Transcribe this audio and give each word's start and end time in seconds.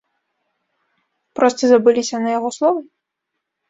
Проста 1.41 1.63
забыліся 1.75 2.15
на 2.27 2.37
яго 2.37 2.49
словы? 2.61 2.81